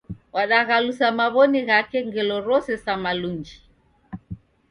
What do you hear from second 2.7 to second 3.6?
sa malunji